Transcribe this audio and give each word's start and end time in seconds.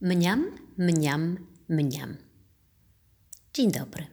Mniam, 0.00 0.58
mniam, 0.76 1.46
mniam. 1.68 2.16
Dzień 3.54 3.72
dobry. 3.72 4.06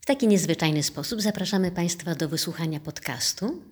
W 0.00 0.06
taki 0.06 0.28
niezwyczajny 0.28 0.82
sposób 0.82 1.22
zapraszamy 1.22 1.70
Państwa 1.70 2.14
do 2.14 2.28
wysłuchania 2.28 2.80
podcastu, 2.80 3.62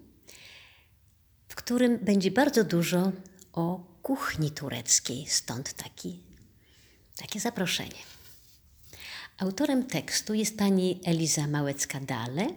w 1.48 1.54
którym 1.54 1.98
będzie 1.98 2.30
bardzo 2.30 2.64
dużo 2.64 3.12
o 3.52 3.78
kuchni 4.02 4.50
tureckiej, 4.50 5.26
stąd 5.26 5.72
taki, 5.72 6.20
takie 7.16 7.40
zaproszenie. 7.40 8.02
Autorem 9.38 9.86
tekstu 9.86 10.34
jest 10.34 10.58
pani 10.58 11.00
Eliza 11.04 11.42
Małecka-Dale, 11.42 12.54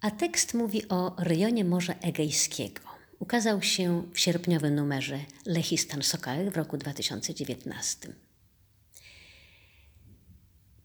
a 0.00 0.10
tekst 0.10 0.54
mówi 0.54 0.88
o 0.88 1.16
rejonie 1.18 1.64
Morza 1.64 1.92
Egejskiego. 1.92 2.87
Ukazał 3.18 3.62
się 3.62 4.02
w 4.12 4.18
sierpniowym 4.18 4.74
numerze 4.74 5.20
Lechistan 5.46 6.02
Sokae 6.02 6.50
w 6.50 6.56
roku 6.56 6.76
2019. 6.76 8.12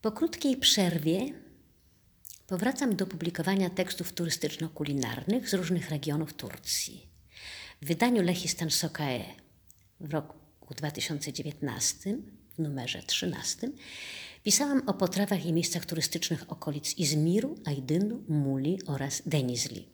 Po 0.02 0.12
krótkiej 0.12 0.58
przerwie 0.58 1.34
powracam 2.48 2.96
do 2.96 3.08
publikowania 3.08 3.70
tekstów 3.70 4.14
turystyczno-kulinarnych 4.14 5.50
z 5.50 5.54
różnych 5.54 5.90
regionów 5.90 6.34
Turcji. 6.34 7.08
W 7.82 7.86
wydaniu 7.88 8.22
Lechistan 8.22 8.70
Sokae 8.70 9.24
w 10.00 10.14
roku 10.14 10.74
2019, 10.76 12.18
w 12.58 12.60
numerze 12.60 13.04
13, 13.04 13.72
pisałam 14.44 14.90
o 14.90 14.94
potrawach 14.94 15.46
i 15.46 15.54
miejscach 15.54 15.86
turystycznych 15.86 16.52
okolic 16.52 16.98
Izmiru, 16.98 17.56
Ajdynu, 17.66 18.24
Muli 18.28 18.80
oraz 18.86 19.22
Denizli. 19.26 19.94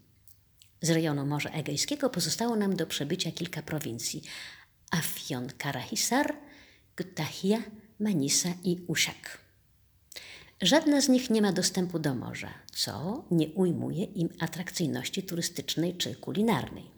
Z 0.81 0.89
rejonu 0.89 1.25
Morza 1.25 1.49
Egejskiego 1.49 2.09
pozostało 2.09 2.55
nam 2.55 2.75
do 2.75 2.87
przebycia 2.87 3.31
kilka 3.31 3.61
prowincji: 3.61 4.23
Afyon 4.91 5.49
Karahisar, 5.57 6.35
Kütahya, 6.95 7.61
Manisa 7.99 8.49
i 8.63 8.81
Usiak. 8.87 9.37
Żadna 10.61 11.01
z 11.01 11.09
nich 11.09 11.29
nie 11.29 11.41
ma 11.41 11.51
dostępu 11.51 11.99
do 11.99 12.15
morza, 12.15 12.53
co 12.71 13.25
nie 13.31 13.47
ujmuje 13.47 14.03
im 14.03 14.29
atrakcyjności 14.39 15.23
turystycznej 15.23 15.97
czy 15.97 16.15
kulinarnej. 16.15 16.91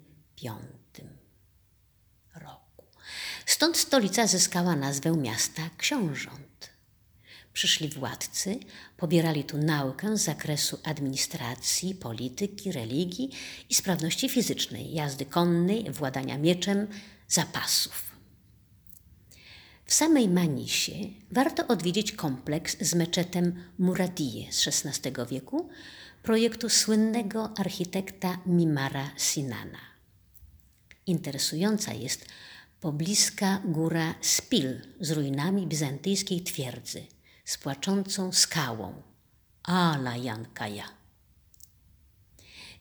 roku. 2.35 2.85
Stąd 3.45 3.77
stolica 3.77 4.27
zyskała 4.27 4.75
nazwę 4.75 5.11
miasta 5.11 5.69
książąt. 5.77 6.73
Przyszli 7.53 7.89
władcy, 7.89 8.59
pobierali 8.97 9.43
tu 9.43 9.57
naukę 9.57 10.17
z 10.17 10.23
zakresu 10.23 10.79
administracji, 10.83 11.95
polityki, 11.95 12.71
religii 12.71 13.29
i 13.69 13.75
sprawności 13.75 14.29
fizycznej, 14.29 14.93
jazdy 14.93 15.25
konnej, 15.25 15.91
władania 15.91 16.37
mieczem, 16.37 16.87
zapasów. 17.27 18.12
W 19.93 19.95
samej 19.95 20.29
Manisie 20.29 20.93
warto 21.31 21.67
odwiedzić 21.67 22.11
kompleks 22.11 22.77
z 22.81 22.95
meczetem 22.95 23.63
Muradije 23.77 24.51
z 24.51 24.67
XVI 24.67 25.11
wieku, 25.29 25.69
projektu 26.23 26.69
słynnego 26.69 27.57
architekta 27.57 28.37
Mimara 28.45 29.11
Sinana. 29.17 29.79
Interesująca 31.05 31.93
jest 31.93 32.25
pobliska 32.81 33.61
góra 33.65 34.15
Spil 34.21 34.81
z 34.99 35.11
ruinami 35.11 35.67
bizantyjskiej 35.67 36.41
twierdzy, 36.41 37.05
z 37.45 37.57
płaczącą 37.57 38.31
skałą 38.31 39.01
Ala 39.63 40.17
Jankaja. 40.17 40.85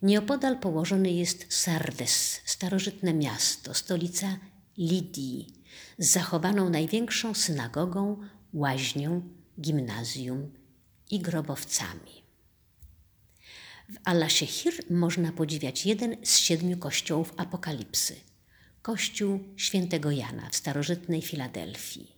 Nieopodal 0.02 0.58
położony 0.58 1.10
jest 1.10 1.46
Sardes, 1.48 2.40
starożytne 2.44 3.14
miasto, 3.14 3.74
stolica 3.74 4.38
Lidii, 4.78 5.61
z 5.98 6.10
zachowaną 6.10 6.70
największą 6.70 7.34
synagogą, 7.34 8.16
łaźnią, 8.52 9.22
gimnazjum 9.60 10.52
i 11.10 11.20
grobowcami. 11.20 12.22
W 13.88 13.96
Al-Shehir 14.04 14.74
można 14.90 15.32
podziwiać 15.32 15.86
jeden 15.86 16.16
z 16.22 16.38
siedmiu 16.38 16.78
kościołów 16.78 17.34
Apokalipsy 17.36 18.16
kościół 18.82 19.40
świętego 19.56 20.10
Jana 20.10 20.50
w 20.50 20.56
starożytnej 20.56 21.22
Filadelfii. 21.22 22.12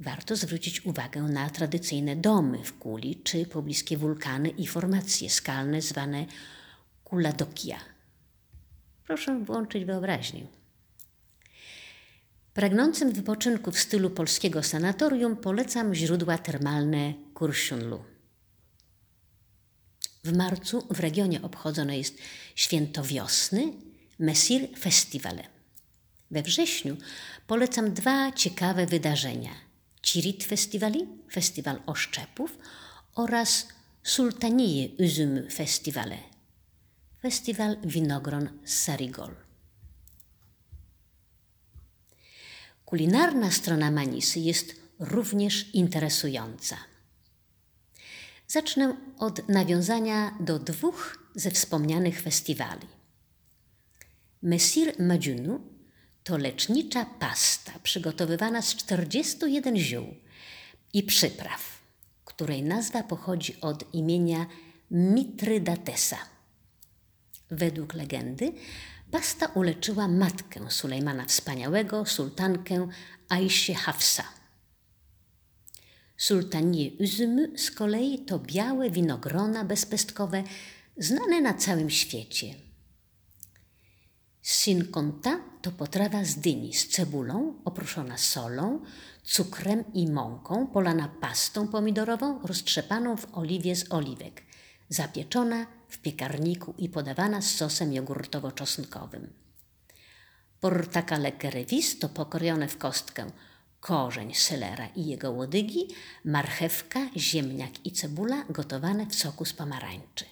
Warto 0.00 0.36
zwrócić 0.36 0.86
uwagę 0.86 1.22
na 1.22 1.50
tradycyjne 1.50 2.16
domy 2.16 2.64
w 2.64 2.78
kuli 2.78 3.20
czy 3.24 3.46
pobliskie 3.46 3.96
wulkany 3.96 4.48
i 4.48 4.66
formacje 4.66 5.30
skalne 5.30 5.82
zwane 5.82 6.26
Kuladokia. 7.04 7.78
Proszę 9.06 9.44
włączyć 9.44 9.84
wyobraźnię. 9.84 10.46
Pragnącym 12.56 13.12
wypoczynku 13.12 13.72
w 13.72 13.78
stylu 13.78 14.10
polskiego 14.10 14.62
sanatorium 14.62 15.36
polecam 15.36 15.94
źródła 15.94 16.38
termalne 16.38 17.14
Kursiunlu. 17.34 18.04
W 20.24 20.36
marcu 20.36 20.86
w 20.90 21.00
regionie 21.00 21.42
obchodzone 21.42 21.98
jest 21.98 22.18
święto 22.54 23.02
wiosny 23.02 23.72
Mesir 24.18 24.68
Festiwale. 24.78 25.42
We 26.30 26.42
wrześniu 26.42 26.96
polecam 27.46 27.94
dwa 27.94 28.32
ciekawe 28.32 28.86
wydarzenia: 28.86 29.54
Cirit 30.02 30.44
Festiwali, 30.44 31.06
festiwal 31.32 31.82
oszczepów 31.86 32.58
oraz 33.14 33.68
Sultanije 34.02 34.88
Üzüm 34.98 35.50
Festiwale, 35.50 36.18
festiwal 37.22 37.76
winogron 37.84 38.48
Sarigol. 38.64 39.45
Kulinarna 42.86 43.50
strona 43.50 43.90
Manisy 43.90 44.40
jest 44.40 44.74
również 44.98 45.74
interesująca. 45.74 46.76
Zacznę 48.48 48.96
od 49.18 49.48
nawiązania 49.48 50.34
do 50.40 50.58
dwóch 50.58 51.18
ze 51.34 51.50
wspomnianych 51.50 52.22
festiwali. 52.22 52.86
Mesir 54.42 55.00
Madziunu 55.00 55.60
to 56.24 56.36
lecznicza 56.36 57.04
pasta 57.04 57.72
przygotowywana 57.82 58.62
z 58.62 58.76
41 58.76 59.76
ziół 59.76 60.14
i 60.92 61.02
przypraw, 61.02 61.78
której 62.24 62.62
nazwa 62.62 63.02
pochodzi 63.02 63.60
od 63.60 63.94
imienia 63.94 64.46
Mitrydatesa. 64.90 66.18
Według 67.50 67.94
legendy 67.94 68.52
Pasta 69.10 69.46
uleczyła 69.46 70.08
matkę 70.08 70.70
Sulejmana 70.70 71.24
Wspaniałego, 71.24 72.06
sultankę 72.06 72.88
Aisha 73.28 73.74
Hafsa. 73.74 74.24
Sultanie 76.16 76.90
Üzmy 76.90 77.58
z 77.58 77.70
kolei 77.70 78.24
to 78.24 78.38
białe 78.38 78.90
winogrona 78.90 79.64
bezpestkowe 79.64 80.42
znane 80.96 81.40
na 81.40 81.54
całym 81.54 81.90
świecie. 81.90 82.54
Sinkonta 84.42 85.40
to 85.62 85.72
potrawa 85.72 86.24
z 86.24 86.34
dyni 86.34 86.74
z 86.74 86.88
cebulą 86.88 87.54
oprószona 87.64 88.18
solą, 88.18 88.80
cukrem 89.24 89.84
i 89.94 90.10
mąką, 90.10 90.66
polana 90.66 91.08
pastą 91.20 91.68
pomidorową 91.68 92.40
roztrzepaną 92.42 93.16
w 93.16 93.34
oliwie 93.38 93.76
z 93.76 93.92
oliwek, 93.92 94.42
zapieczona 94.88 95.66
w 95.88 95.98
piekarniku 95.98 96.74
i 96.78 96.88
podawana 96.88 97.42
z 97.42 97.54
sosem 97.54 97.92
jogurtowo-czosnkowym. 97.92 99.26
Portakale 100.60 101.32
kerevis 101.32 101.98
to 101.98 102.08
pokrojone 102.08 102.68
w 102.68 102.78
kostkę 102.78 103.30
korzeń 103.80 104.34
selera 104.34 104.86
i 104.86 105.06
jego 105.06 105.30
łodygi, 105.30 105.88
marchewka, 106.24 107.00
ziemniak 107.16 107.86
i 107.86 107.92
cebula 107.92 108.44
gotowane 108.50 109.06
w 109.06 109.14
soku 109.14 109.44
z 109.44 109.52
pomarańczy. 109.52 110.24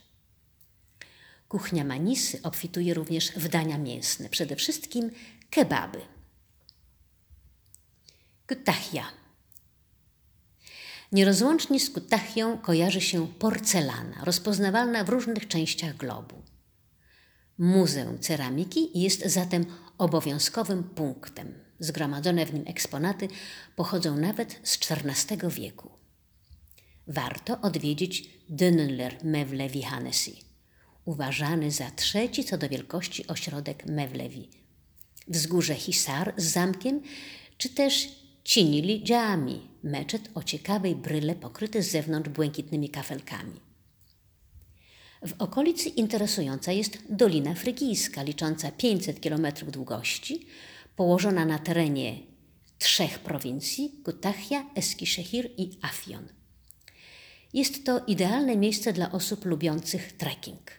Kuchnia 1.48 1.84
Manisy 1.84 2.42
obfituje 2.42 2.94
również 2.94 3.32
w 3.32 3.48
dania 3.48 3.78
mięsne, 3.78 4.28
przede 4.28 4.56
wszystkim 4.56 5.10
kebaby. 5.50 6.00
Kütahya 8.46 9.04
Nierozłącznie 11.14 11.80
z 11.80 11.90
Kutachią 11.90 12.58
kojarzy 12.58 13.00
się 13.00 13.26
porcelana, 13.26 14.24
rozpoznawalna 14.24 15.04
w 15.04 15.08
różnych 15.08 15.48
częściach 15.48 15.96
globu. 15.96 16.42
Muzeum 17.58 18.18
Ceramiki 18.18 19.00
jest 19.00 19.26
zatem 19.26 19.66
obowiązkowym 19.98 20.84
punktem. 20.84 21.54
Zgromadzone 21.78 22.46
w 22.46 22.54
nim 22.54 22.64
eksponaty 22.66 23.28
pochodzą 23.76 24.16
nawet 24.16 24.60
z 24.62 24.78
XIV 24.90 25.50
wieku. 25.50 25.90
Warto 27.06 27.60
odwiedzić 27.60 28.30
Dönler 28.50 29.24
Mewle 29.24 29.68
Vihanesi, 29.68 30.42
uważany 31.04 31.70
za 31.70 31.90
trzeci 31.90 32.44
co 32.44 32.58
do 32.58 32.68
wielkości 32.68 33.26
ośrodek 33.26 33.86
Mewlewi. 33.86 34.48
Wzgórze 35.28 35.74
Hisar 35.74 36.34
z 36.36 36.44
zamkiem, 36.44 37.00
czy 37.58 37.68
też 37.68 38.23
Cinili 38.44 39.02
Dżami, 39.04 39.60
meczet 39.82 40.30
o 40.34 40.42
ciekawej 40.42 40.96
bryle 40.96 41.34
pokryty 41.34 41.82
z 41.82 41.90
zewnątrz 41.90 42.28
błękitnymi 42.28 42.88
kafelkami. 42.88 43.60
W 45.26 45.32
okolicy 45.38 45.88
interesująca 45.88 46.72
jest 46.72 46.98
Dolina 47.10 47.54
Frygijska, 47.54 48.22
licząca 48.22 48.70
500 48.70 49.20
km 49.20 49.46
długości, 49.68 50.46
położona 50.96 51.44
na 51.44 51.58
terenie 51.58 52.18
trzech 52.78 53.18
prowincji 53.18 54.00
Kutachia, 54.04 54.70
Eskishehir 54.74 55.50
i 55.56 55.70
Afion. 55.82 56.28
Jest 57.52 57.86
to 57.86 58.04
idealne 58.06 58.56
miejsce 58.56 58.92
dla 58.92 59.12
osób 59.12 59.44
lubiących 59.44 60.12
trekking. 60.12 60.70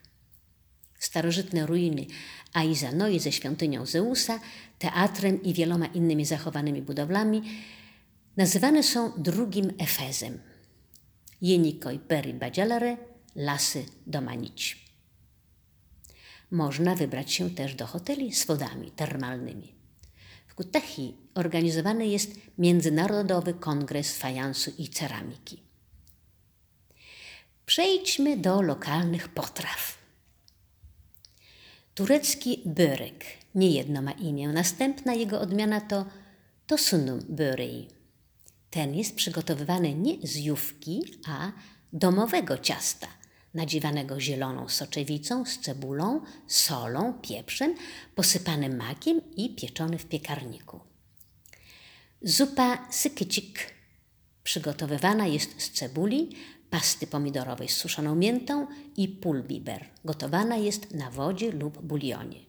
Starożytne 0.99 1.65
ruiny 1.65 2.05
Aizanoi 2.55 3.19
ze 3.19 3.31
świątynią 3.31 3.85
Zeusa, 3.85 4.39
teatrem 4.79 5.43
i 5.43 5.53
wieloma 5.53 5.85
innymi 5.85 6.25
zachowanymi 6.25 6.81
budowlami 6.81 7.41
nazywane 8.37 8.83
są 8.83 9.11
drugim 9.17 9.71
Efezem. 9.77 10.39
Jenikoj 11.41 11.99
Peri 11.99 12.33
Badzialare, 12.33 12.97
lasy 13.35 13.85
Domanić. 14.07 14.85
Można 16.51 16.95
wybrać 16.95 17.31
się 17.31 17.49
też 17.49 17.75
do 17.75 17.85
hoteli 17.85 18.33
z 18.33 18.45
wodami 18.45 18.91
termalnymi. 18.91 19.75
W 20.47 20.55
Kutechi 20.55 21.17
organizowany 21.33 22.07
jest 22.07 22.31
Międzynarodowy 22.57 23.53
Kongres 23.53 24.17
Fajansu 24.17 24.71
i 24.77 24.89
Ceramiki. 24.89 25.63
Przejdźmy 27.65 28.37
do 28.37 28.61
lokalnych 28.61 29.27
potraw. 29.27 29.94
Turecki 31.95 32.61
börek 32.65 33.25
nie 33.55 33.71
jedno 33.71 34.01
ma 34.01 34.11
imię. 34.11 34.47
Następna 34.47 35.13
jego 35.13 35.39
odmiana 35.39 35.81
to 35.81 36.05
tosunum 36.67 37.19
böreği. 37.19 37.87
Ten 38.69 38.95
jest 38.95 39.15
przygotowywany 39.15 39.93
nie 39.93 40.27
z 40.27 40.35
jówki, 40.35 41.03
a 41.27 41.51
domowego 41.93 42.57
ciasta, 42.57 43.07
nadziewanego 43.53 44.19
zieloną 44.19 44.69
soczewicą 44.69 45.45
z 45.45 45.59
cebulą, 45.59 46.21
solą, 46.47 47.13
pieprzem, 47.21 47.75
posypany 48.15 48.69
makiem 48.69 49.21
i 49.35 49.55
pieczony 49.55 49.97
w 49.97 50.05
piekarniku. 50.05 50.79
Zupa 52.21 52.87
sykycik 52.91 53.74
przygotowywana 54.45 55.27
jest 55.27 55.61
z 55.61 55.71
cebuli, 55.71 56.29
pasty 56.69 57.07
pomidorowej 57.07 57.69
z 57.69 57.77
suszoną 57.77 58.15
miętą 58.15 58.67
i 58.97 59.07
pulbiber. 59.07 59.85
Gotowana 60.05 60.57
jest 60.57 60.93
na 60.93 61.11
wodzie 61.11 61.51
lub 61.51 61.81
bulionie. 61.81 62.39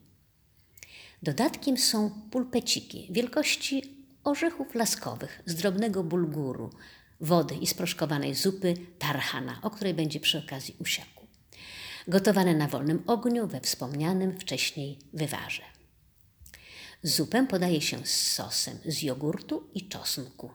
Dodatkiem 1.22 1.76
są 1.78 2.10
pulpeciki 2.30 3.08
wielkości 3.10 3.82
orzechów 4.24 4.74
laskowych 4.74 5.42
z 5.46 5.54
drobnego 5.54 6.04
bulguru, 6.04 6.70
wody 7.20 7.54
i 7.54 7.66
sproszkowanej 7.66 8.34
zupy 8.34 8.74
tarhana, 8.98 9.60
o 9.62 9.70
której 9.70 9.94
będzie 9.94 10.20
przy 10.20 10.38
okazji 10.38 10.76
usiaku. 10.78 11.26
Gotowane 12.08 12.54
na 12.54 12.68
wolnym 12.68 13.02
ogniu 13.06 13.46
we 13.46 13.60
wspomnianym 13.60 14.40
wcześniej 14.40 14.98
wywarze. 15.12 15.62
Zupę 17.02 17.46
podaje 17.46 17.80
się 17.80 18.06
z 18.06 18.32
sosem 18.32 18.78
z 18.84 19.02
jogurtu 19.02 19.70
i 19.74 19.88
czosnku. 19.88 20.50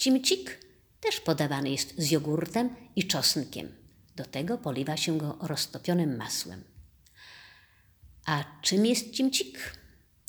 Cimcik 0.00 0.58
też 1.00 1.20
podawany 1.20 1.70
jest 1.70 1.94
z 1.98 2.10
jogurtem 2.10 2.76
i 2.96 3.06
czosnkiem. 3.06 3.68
Do 4.16 4.24
tego 4.24 4.58
poliwa 4.58 4.96
się 4.96 5.18
go 5.18 5.38
roztopionym 5.40 6.16
masłem. 6.16 6.64
A 8.26 8.44
czym 8.62 8.86
jest 8.86 9.10
cimcik? 9.10 9.76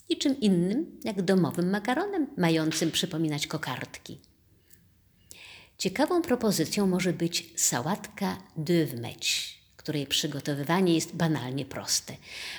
I 0.10 0.18
czym 0.18 0.40
innym, 0.40 1.00
jak 1.04 1.22
domowym 1.22 1.70
makaronem, 1.70 2.28
mającym 2.38 2.92
przypominać 2.92 3.48
kokardki. 3.48 4.20
Ciekawą 5.78 6.22
propozycją 6.22 6.88
może 6.88 7.14
być 7.14 7.54
sałatka 7.56 8.38
dövmeć, 8.58 9.58
której 9.78 10.08
przygotowywanie 10.08 10.96
jest 10.96 11.16
banalnie 11.16 11.66
proste. 11.66 12.14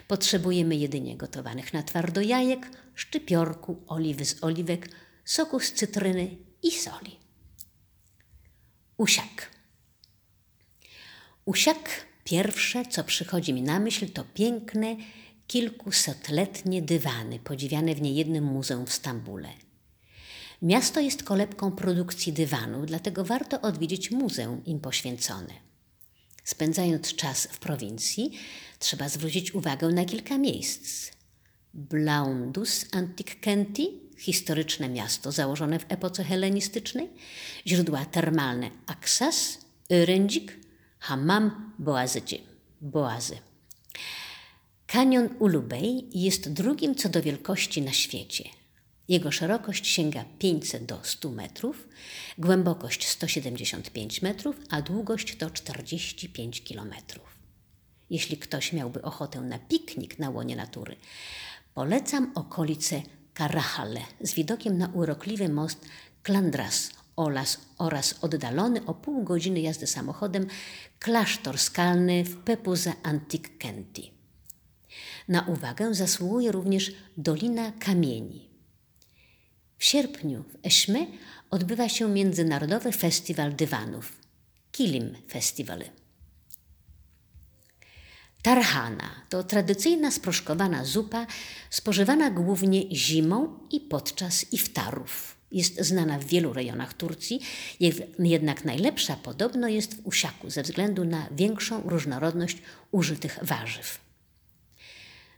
Potrzebujemy 0.09 0.77
jedynie 0.77 1.17
gotowanych 1.17 1.73
na 1.73 1.83
twardo 1.83 2.21
jajek, 2.21 2.71
szczypiorku, 2.95 3.83
oliwy 3.87 4.25
z 4.25 4.45
oliwek, 4.45 4.89
soku 5.25 5.61
z 5.61 5.73
cytryny 5.73 6.52
i 6.63 6.71
soli. 6.71 7.17
Usiak. 8.97 9.51
Usiak 11.45 12.07
pierwsze, 12.25 12.87
co 12.87 13.05
przychodzi 13.05 13.53
mi 13.53 13.63
na 13.63 13.81
myśl, 13.81 14.11
to 14.11 14.25
piękne, 14.25 14.97
kilkusetletnie 15.47 16.83
dywany, 16.83 17.39
podziwiane 17.39 17.95
w 17.95 18.03
niejednym 18.03 18.45
muzeum 18.45 18.87
w 18.87 18.93
Stambule. 18.93 19.49
Miasto 20.63 21.01
jest 21.01 21.23
kolebką 21.23 21.73
produkcji 21.73 22.33
dywanów, 22.33 22.87
dlatego 22.87 23.25
warto 23.25 23.61
odwiedzić 23.61 24.11
muzeum 24.11 24.65
im 24.65 24.81
poświęcone. 24.81 25.55
Spędzając 26.45 27.15
czas 27.15 27.47
w 27.47 27.59
prowincji, 27.59 28.39
trzeba 28.79 29.09
zwrócić 29.09 29.55
uwagę 29.55 29.89
na 29.89 30.05
kilka 30.05 30.39
miejsc. 30.39 31.13
Blaundus 31.75 32.87
Antiquenti, 32.93 34.02
historyczne 34.23 34.89
miasto 34.89 35.33
założone 35.33 35.79
w 35.79 35.87
epoce 35.89 36.25
helenistycznej, 36.25 37.09
źródła 37.67 38.05
termalne 38.05 38.71
Aksas, 38.87 39.59
Örendzik, 39.91 40.53
Hammam, 40.99 41.73
Boazycie, 41.79 42.39
Boazy. 42.81 43.39
Kanion 44.87 45.29
Ulubej 45.39 46.09
jest 46.13 46.53
drugim 46.53 46.95
co 46.95 47.09
do 47.09 47.23
wielkości 47.23 47.83
na 47.83 47.93
świecie. 47.93 48.45
Jego 49.09 49.31
szerokość 49.33 49.87
sięga 49.87 50.25
500 50.39 50.85
do 50.85 51.01
100 51.03 51.31
metrów, 51.31 51.89
głębokość 52.39 53.09
175 53.09 54.23
metrów, 54.23 54.57
a 54.71 54.83
długość 54.83 55.37
to 55.37 55.51
45 55.51 56.65
kilometrów. 56.65 57.37
Jeśli 58.11 58.37
ktoś 58.37 58.73
miałby 58.73 59.03
ochotę 59.03 59.41
na 59.41 59.59
piknik 59.59 60.19
na 60.19 60.31
łonie 60.31 60.57
natury, 60.57 60.97
polecam 61.75 62.33
okolice 62.35 63.03
Karahale 63.35 64.01
z 64.21 64.35
widokiem 64.35 64.79
na 64.79 64.89
urokliwy 64.89 65.49
most 65.49 65.87
Klandras 66.23 66.91
oraz, 67.17 67.61
oraz 67.79 68.15
oddalony 68.21 68.87
o 68.87 68.95
pół 68.95 69.25
godziny 69.25 69.61
jazdy 69.61 69.87
samochodem 69.87 70.47
klasztor 70.99 71.59
skalny 71.59 72.25
w 72.25 72.37
Pepuze 72.37 72.93
Antik-Kenti. 73.03 74.11
Na 75.29 75.43
uwagę 75.43 75.95
zasługuje 75.95 76.53
również 76.53 76.93
Dolina 77.17 77.73
Kamieni. 77.73 78.49
W 79.79 79.85
sierpniu 79.85 80.43
w 80.43 80.67
Eszmy 80.67 81.07
odbywa 81.51 81.89
się 81.89 82.09
Międzynarodowy 82.09 82.93
Festiwal 82.93 83.55
Dywanów 83.57 84.19
Kilim 84.73 85.17
Festival. 85.29 85.85
Tarhana 88.43 89.11
to 89.29 89.43
tradycyjna 89.45 90.11
sproszkowana 90.11 90.85
zupa 90.85 91.27
spożywana 91.71 92.31
głównie 92.31 92.97
zimą 92.97 93.59
i 93.71 93.81
podczas 93.81 94.53
iftarów. 94.53 95.37
Jest 95.53 95.81
znana 95.81 96.19
w 96.19 96.25
wielu 96.25 96.53
rejonach 96.53 96.95
Turcji, 96.95 97.41
jednak 98.19 98.65
najlepsza 98.65 99.17
podobno 99.17 99.69
jest 99.69 99.95
w 99.95 100.07
Usiaku 100.07 100.51
ze 100.51 100.63
względu 100.63 101.05
na 101.05 101.27
większą 101.31 101.83
różnorodność 101.83 102.59
użytych 102.91 103.39
warzyw. 103.43 104.12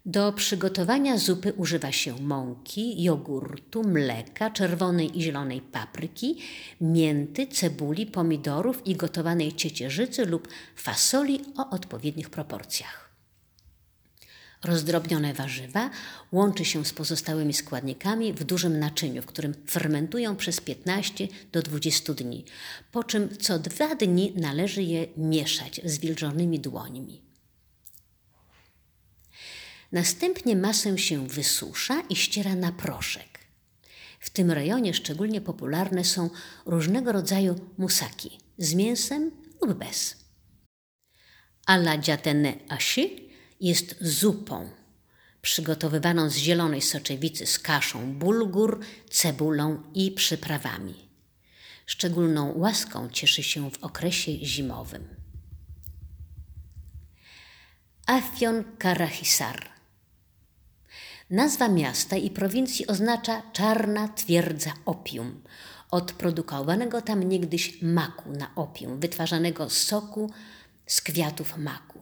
Do 0.07 0.33
przygotowania 0.33 1.19
zupy 1.19 1.53
używa 1.53 1.93
się 1.93 2.23
mąki, 2.23 3.03
jogurtu, 3.03 3.83
mleka, 3.83 4.51
czerwonej 4.51 5.19
i 5.19 5.23
zielonej 5.23 5.61
papryki, 5.61 6.39
mięty, 6.81 7.47
cebuli, 7.47 8.07
pomidorów 8.07 8.87
i 8.87 8.97
gotowanej 8.97 9.53
ciecierzycy 9.53 10.27
lub 10.27 10.49
fasoli 10.77 11.41
o 11.57 11.71
odpowiednich 11.71 12.31
proporcjach. 12.31 13.11
Rozdrobnione 14.65 15.35
warzywa 15.35 15.91
łączy 16.33 16.65
się 16.65 16.85
z 16.85 16.93
pozostałymi 16.93 17.53
składnikami 17.53 18.33
w 18.33 18.45
dużym 18.45 18.79
naczyniu, 18.79 19.23
w 19.23 19.27
którym 19.27 19.55
fermentują 19.69 20.37
przez 20.37 20.61
15 20.61 21.29
do 21.53 21.63
20 21.63 22.15
dni, 22.15 22.45
po 22.93 23.05
czym 23.05 23.37
co 23.37 23.59
dwa 23.59 23.95
dni 23.95 24.33
należy 24.37 24.83
je 24.83 25.07
mieszać 25.17 25.81
z 25.85 25.99
wilżonymi 25.99 26.61
dłońmi. 26.61 27.24
Następnie 29.95 30.57
masę 30.57 30.99
się 30.99 31.27
wysusza 31.29 32.03
i 32.11 32.17
ściera 32.17 32.55
na 32.55 32.73
proszek. 32.73 33.39
W 34.21 34.31
tym 34.31 34.51
rejonie 34.51 34.95
szczególnie 34.95 35.41
popularne 35.41 36.05
są 36.05 36.31
różnego 36.67 37.13
rodzaju 37.13 37.71
musaki 37.79 38.39
z 38.59 38.75
mięsem 38.75 39.31
lub 39.63 39.79
bez. 39.79 40.17
Alla 41.67 41.99
dziatene 41.99 42.55
ashi 42.69 43.29
jest 43.61 43.97
zupą 44.01 44.71
przygotowywaną 45.43 46.31
z 46.31 46.37
zielonej 46.37 46.83
soczewicy 46.83 47.47
z 47.47 47.59
kaszą 47.59 48.13
bulgur, 48.13 48.81
cebulą 49.11 49.83
i 49.95 50.13
przyprawami. 50.13 50.95
Szczególną 51.87 52.59
łaską 52.59 53.11
cieszy 53.11 53.43
się 53.43 53.71
w 53.71 53.85
okresie 53.85 54.33
zimowym. 54.33 55.09
Afyon 58.07 58.65
Karahisar. 58.79 59.74
Nazwa 61.31 61.69
miasta 61.69 62.17
i 62.17 62.31
prowincji 62.31 62.87
oznacza 62.87 63.43
czarna 63.53 64.09
twierdza 64.09 64.73
opium, 64.85 65.43
od 65.91 66.13
produkowanego 66.13 67.03
tam 67.03 67.23
niegdyś 67.23 67.83
maku 67.83 68.33
na 68.33 68.55
opium, 68.55 69.01
wytwarzanego 69.01 69.71
z 69.71 69.77
soku 69.77 70.31
z 70.87 71.01
kwiatów 71.01 71.57
maku. 71.57 72.01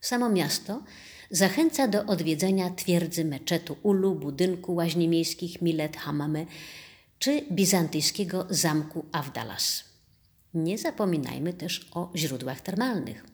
Samo 0.00 0.28
miasto 0.28 0.82
zachęca 1.30 1.88
do 1.88 2.06
odwiedzenia 2.06 2.70
twierdzy 2.70 3.24
meczetu 3.24 3.76
Ulu, 3.82 4.14
budynku 4.14 4.74
łaźni 4.74 5.08
miejskich 5.08 5.62
Milet 5.62 5.96
Hamame 5.96 6.46
czy 7.18 7.42
bizantyjskiego 7.52 8.46
zamku 8.50 9.06
Avdalas. 9.12 9.84
Nie 10.54 10.78
zapominajmy 10.78 11.52
też 11.52 11.88
o 11.92 12.10
źródłach 12.16 12.60
termalnych. 12.60 13.24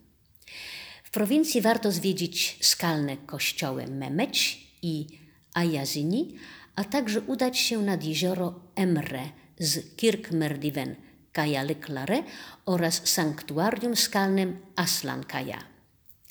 W 1.05 1.11
prowincji 1.11 1.61
warto 1.61 1.93
zwiedzić 1.93 2.59
skalne 2.61 3.17
kościoły 3.17 3.87
Memeć 3.87 4.64
i 4.85 5.07
Ayazini, 5.55 6.35
a 6.77 6.85
także 6.85 7.21
udać 7.21 7.59
się 7.59 7.83
nad 7.83 8.05
jezioro 8.05 8.61
Emre 8.75 9.29
z 9.59 9.97
Kirkmerdiven 9.97 10.97
Kajalyklare 11.33 12.23
oraz 12.67 13.07
sanktuarium 13.09 13.97
skalnym 13.97 14.59
Aslan 14.77 15.25
Kaja. 15.25 15.59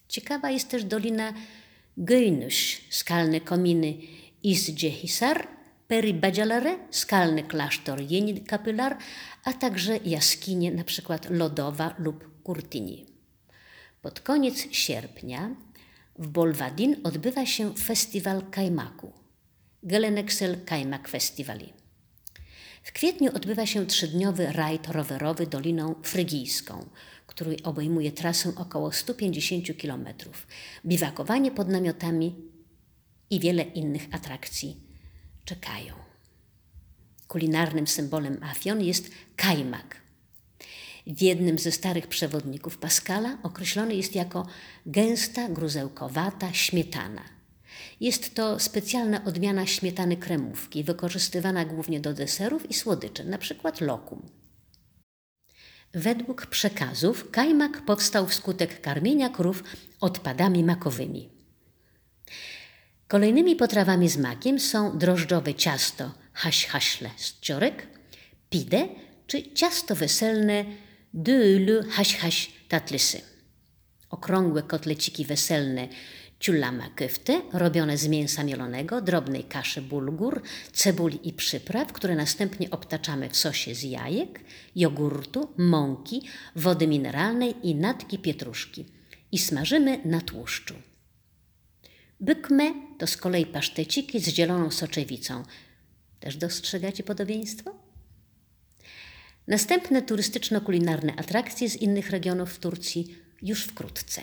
Ciekawa 0.07 0.51
jest 0.51 0.69
też 0.69 0.83
dolina 0.83 1.33
Göjnuś, 1.98 2.81
skalne 2.89 3.41
kominy 3.41 3.93
Izdziehisar, 4.43 5.48
Peribadjalare, 5.88 6.77
skalny 6.91 7.43
klasztor 7.43 8.01
Jenid 8.01 8.48
Kapylar, 8.48 8.98
a 9.43 9.53
także 9.53 9.98
jaskinie 10.05 10.72
np. 10.72 11.19
Lodowa 11.29 11.95
lub 12.00 12.43
Kurtini. 12.43 13.05
Pod 14.01 14.19
koniec 14.19 14.67
sierpnia 14.72 15.55
w 16.20 16.27
Bolwadin 16.27 16.96
odbywa 17.03 17.46
się 17.46 17.74
festiwal 17.75 18.41
kajmaku, 18.51 19.13
Gelenexel 19.84 20.65
Kajmak 20.65 21.08
Festivali. 21.08 21.74
W 22.84 22.91
kwietniu 22.91 23.32
odbywa 23.36 23.65
się 23.65 23.86
trzydniowy 23.86 24.51
rajd 24.51 24.88
rowerowy 24.88 25.48
Doliną 25.48 25.96
Frygijską, 26.03 26.89
który 27.27 27.58
obejmuje 27.63 28.12
trasę 28.12 28.53
około 28.55 28.91
150 28.91 29.67
km, 29.82 30.08
biwakowanie 30.86 31.51
pod 31.51 31.70
namiotami 31.70 32.36
i 33.29 33.39
wiele 33.39 33.63
innych 33.63 34.08
atrakcji 34.12 34.77
czekają. 35.46 35.93
Kulinarnym 37.27 37.88
symbolem 37.88 38.43
Afion 38.43 38.82
jest 38.82 39.12
kajmak. 39.36 40.02
W 41.07 41.22
jednym 41.22 41.60
ze 41.60 41.72
starych 41.72 42.07
przewodników 42.07 42.77
Pascala 42.77 43.38
określony 43.43 43.95
jest 43.95 44.15
jako 44.15 44.48
gęsta, 44.86 45.50
gruzełkowata 45.50 46.53
śmietana. 46.53 47.22
Jest 48.00 48.36
to 48.36 48.60
specjalna 48.60 49.25
odmiana 49.25 49.65
śmietany 49.65 50.17
kremówki, 50.17 50.83
wykorzystywana 50.83 51.65
głównie 51.65 52.00
do 52.00 52.13
deserów 52.13 52.69
i 52.69 52.74
słodyczy, 52.74 53.24
np. 53.24 53.72
lokum. 53.81 54.29
Według 55.93 56.45
przekazów 56.45 57.31
kajmak 57.31 57.86
powstał 57.86 58.27
wskutek 58.27 58.81
karmienia 58.81 59.29
krów 59.29 59.63
odpadami 60.01 60.63
makowymi. 60.63 61.29
Kolejnymi 63.07 63.55
potrawami 63.55 64.10
z 64.10 64.17
makiem 64.17 64.60
są 64.60 64.98
drożdżowe 64.98 65.53
ciasto 65.53 66.12
haś-haśle 66.33 67.10
z 67.17 67.39
ciorek, 67.39 67.88
pide 68.50 68.88
czy 69.27 69.53
ciasto 69.53 69.95
weselne 69.95 70.65
döylü 71.13 71.89
haś-haś 71.89 72.51
tatlysy. 72.67 73.22
Okrągłe 74.10 74.63
kotleciki 74.63 75.25
weselne 75.25 75.88
ciulama 76.39 76.89
kyfty, 76.89 77.41
robione 77.53 77.98
z 77.98 78.08
mięsa 78.08 78.43
mielonego, 78.43 79.01
drobnej 79.01 79.43
kaszy 79.43 79.82
bulgur, 79.82 80.41
cebuli 80.74 81.29
i 81.29 81.34
przypraw, 81.34 81.93
które 81.93 82.15
następnie 82.15 82.72
obtaczamy 82.72 83.29
w 83.29 83.38
sosie 83.38 83.75
z 83.75 83.84
jajek, 83.84 84.39
jogurtu, 84.75 85.50
mąki, 85.58 86.22
wody 86.55 86.88
mineralnej 86.88 87.55
i 87.63 87.75
natki 87.75 88.20
pietruszki 88.20 88.86
i 89.32 89.39
smażymy 89.39 90.00
na 90.05 90.22
tłuszczu. 90.22 90.74
Bykme 92.20 92.74
to 93.00 93.08
z 93.08 93.17
kolei 93.17 93.46
paszteciki 93.46 94.20
z 94.20 94.27
zieloną 94.27 94.72
soczewicą. 94.72 95.43
Też 96.20 96.38
dostrzegacie 96.38 97.03
podobieństwo? 97.03 97.82
Następne 99.47 100.01
turystyczno-kulinarne 100.01 101.13
atrakcje 101.17 101.69
z 101.69 101.75
innych 101.75 102.09
regionów 102.09 102.59
Turcji 102.59 103.15
już 103.41 103.63
wkrótce. 103.63 104.21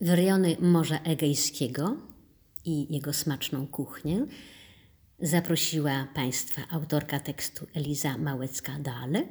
W 0.00 0.08
rejony 0.08 0.56
Morza 0.60 0.98
Egejskiego 0.98 1.96
i 2.64 2.94
jego 2.94 3.12
smaczną 3.12 3.66
kuchnię 3.66 4.26
zaprosiła 5.20 6.08
Państwa 6.14 6.62
autorka 6.70 7.20
tekstu 7.20 7.66
Eliza 7.74 8.18
Małecka-Dale 8.18 9.26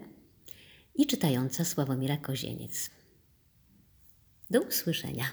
i 0.96 1.08
czytająca 1.08 1.66
Sławomira 1.66 2.18
Kozieniec. 2.18 2.90
Do 4.50 4.62
usłyszenia. 4.62 5.26